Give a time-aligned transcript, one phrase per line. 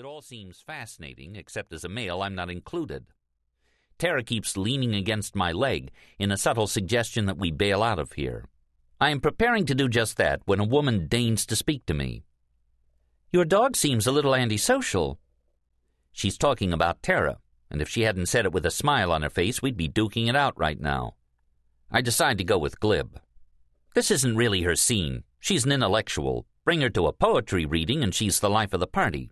[0.00, 3.04] It all seems fascinating, except as a male, I'm not included.
[3.98, 8.12] Tara keeps leaning against my leg in a subtle suggestion that we bail out of
[8.12, 8.46] here.
[8.98, 12.22] I am preparing to do just that when a woman deigns to speak to me.
[13.30, 15.20] Your dog seems a little antisocial.
[16.12, 17.36] She's talking about Tara,
[17.70, 20.30] and if she hadn't said it with a smile on her face, we'd be duking
[20.30, 21.16] it out right now.
[21.90, 23.20] I decide to go with Glib.
[23.94, 25.24] This isn't really her scene.
[25.40, 26.46] She's an intellectual.
[26.64, 29.30] Bring her to a poetry reading, and she's the life of the party.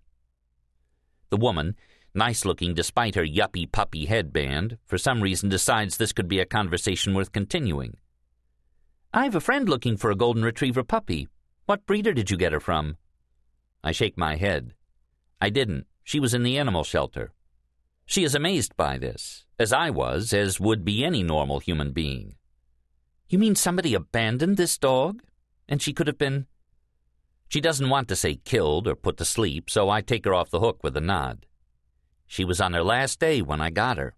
[1.31, 1.77] The woman,
[2.15, 6.47] nice looking despite her yuppie puppy headband, for some reason decides this could be a
[6.47, 7.97] conversation worth continuing.
[9.13, 11.29] I've a friend looking for a golden retriever puppy.
[11.67, 12.97] What breeder did you get her from?
[13.83, 14.75] I shake my head.
[15.41, 15.87] I didn't.
[16.03, 17.33] She was in the animal shelter.
[18.07, 22.37] She is amazed by this, as I was, as would be any normal human being.
[23.29, 25.23] You mean somebody abandoned this dog?
[25.69, 26.47] And she could have been.
[27.49, 30.51] She doesn't want to say killed or put to sleep, so I take her off
[30.51, 31.47] the hook with a nod.
[32.27, 34.15] She was on her last day when I got her.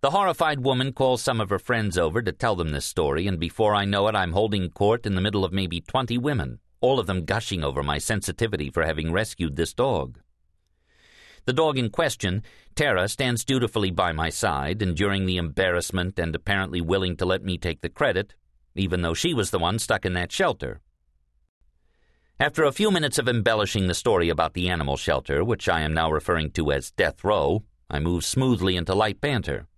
[0.00, 3.38] The horrified woman calls some of her friends over to tell them this story, and
[3.38, 6.98] before I know it, I'm holding court in the middle of maybe twenty women, all
[6.98, 10.20] of them gushing over my sensitivity for having rescued this dog.
[11.44, 12.42] The dog in question,
[12.74, 17.58] Tara, stands dutifully by my side, enduring the embarrassment and apparently willing to let me
[17.58, 18.34] take the credit,
[18.74, 20.80] even though she was the one stuck in that shelter.
[22.38, 25.94] After a few minutes of embellishing the story about the animal shelter, which I am
[25.94, 29.68] now referring to as Death Row, I move smoothly into light banter.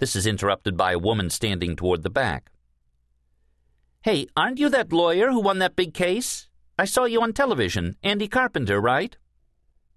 [0.00, 2.50] This is interrupted by a woman standing toward the back.
[4.00, 6.48] Hey, aren't you that lawyer who won that big case?
[6.76, 7.94] I saw you on television.
[8.02, 9.16] Andy Carpenter, right?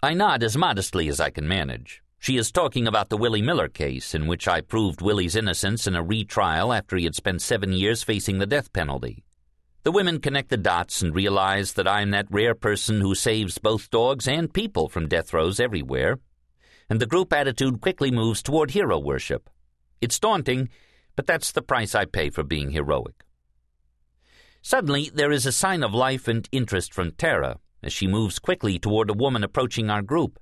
[0.04, 2.04] I nod as modestly as I can manage.
[2.20, 5.96] She is talking about the Willie Miller case, in which I proved Willie's innocence in
[5.96, 9.25] a retrial after he had spent seven years facing the death penalty.
[9.86, 13.92] The women connect the dots and realize that I'm that rare person who saves both
[13.92, 16.18] dogs and people from death rows everywhere.
[16.90, 19.48] And the group attitude quickly moves toward hero worship.
[20.02, 20.70] It's daunting,
[21.16, 23.24] but that's the price I pay for being heroic.
[24.64, 28.80] Suddenly, there is a sign of life and interest from Tara as she moves quickly
[28.80, 30.40] toward a woman approaching our group.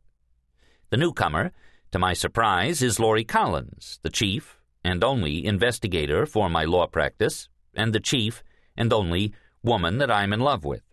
[0.89, 1.51] The newcomer,
[1.91, 7.49] to my surprise, is Laurie Collins, the chief and only investigator for my law practice,
[7.75, 8.41] and the chief
[8.75, 10.83] and only woman that I'm in love with.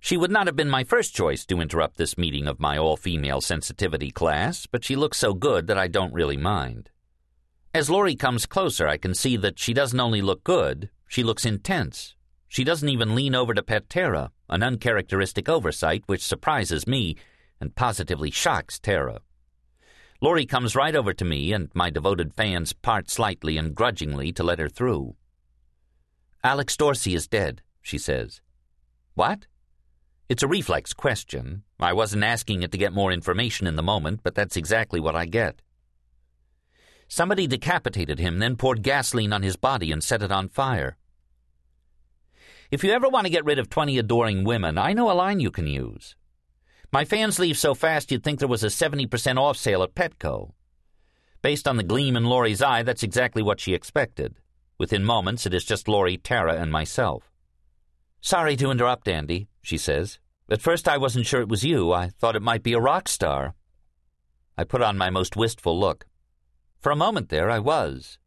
[0.00, 2.96] She would not have been my first choice to interrupt this meeting of my all
[2.96, 6.90] female sensitivity class, but she looks so good that I don't really mind.
[7.74, 11.44] As Laurie comes closer, I can see that she doesn't only look good, she looks
[11.44, 12.14] intense.
[12.46, 17.16] She doesn't even lean over to pet Tara, an uncharacteristic oversight which surprises me
[17.60, 19.20] and positively shocks Tara.
[20.20, 24.42] Laurie comes right over to me, and my devoted fans part slightly and grudgingly to
[24.42, 25.14] let her through.
[26.42, 28.40] Alex Dorsey is dead, she says.
[29.14, 29.46] What?
[30.28, 31.62] It's a reflex question.
[31.80, 35.16] I wasn't asking it to get more information in the moment, but that's exactly what
[35.16, 35.62] I get.
[37.08, 40.98] Somebody decapitated him, then poured gasoline on his body and set it on fire.
[42.70, 45.40] If you ever want to get rid of 20 adoring women, I know a line
[45.40, 46.14] you can use.
[46.92, 50.52] My fans leave so fast you'd think there was a 70% off sale at Petco.
[51.40, 54.36] Based on the gleam in Laurie's eye, that's exactly what she expected.
[54.76, 57.32] Within moments, it is just Laurie, Tara, and myself.
[58.28, 60.18] Sorry to interrupt, Andy, she says.
[60.50, 61.94] At first, I wasn't sure it was you.
[61.94, 63.54] I thought it might be a rock star.
[64.54, 66.04] I put on my most wistful look.
[66.78, 68.18] For a moment there, I was.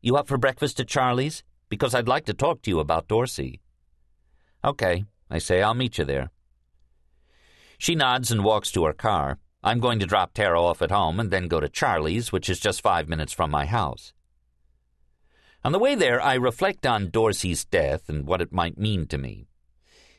[0.00, 1.42] You up for breakfast at Charlie's?
[1.68, 3.60] Because I'd like to talk to you about Dorsey.
[4.64, 6.30] Okay, I say, I'll meet you there.
[7.78, 9.40] She nods and walks to her car.
[9.64, 12.60] I'm going to drop Tara off at home and then go to Charlie's, which is
[12.60, 14.12] just five minutes from my house.
[15.62, 19.18] On the way there, I reflect on Dorsey's death and what it might mean to
[19.18, 19.46] me.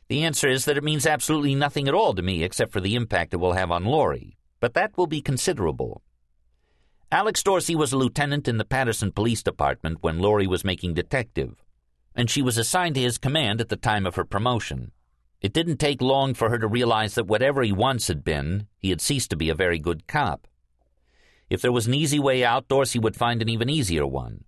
[0.08, 2.96] The answer is that it means absolutely nothing at all to me except for the
[2.96, 6.04] impact it will have on Laurie, but that will be considerable.
[7.12, 11.64] Alex Dorsey was a lieutenant in the Paterson Police Department when Laurie was making detective,
[12.16, 14.92] and she was assigned to his command at the time of her promotion.
[15.42, 18.92] It didn't take long for her to realize that whatever he once had been, he
[18.92, 20.48] had ceased to be a very good cop.
[21.50, 24.44] If there was an easy way out, Dorsey would find an even easier one.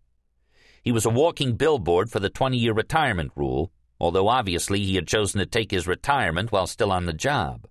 [0.84, 3.72] He was a walking billboard for the 20 year retirement rule,
[4.02, 7.68] although obviously he had chosen to take his retirement while still on the job.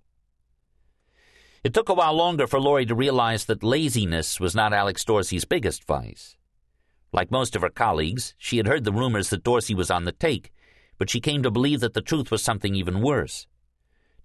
[1.63, 5.45] It took a while longer for Laurie to realize that laziness was not Alex Dorsey's
[5.45, 6.35] biggest vice.
[7.13, 10.11] Like most of her colleagues, she had heard the rumors that Dorsey was on the
[10.11, 10.51] take,
[10.97, 13.45] but she came to believe that the truth was something even worse.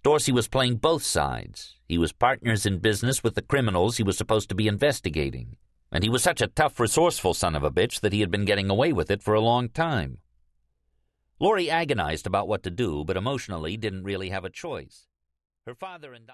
[0.01, 1.75] Dorsey was playing both sides.
[1.87, 5.57] He was partners in business with the criminals he was supposed to be investigating.
[5.91, 8.45] And he was such a tough, resourceful son of a bitch that he had been
[8.45, 10.19] getting away with it for a long time.
[11.39, 15.07] Laurie agonized about what to do, but emotionally didn't really have a choice.
[15.65, 16.27] Her father and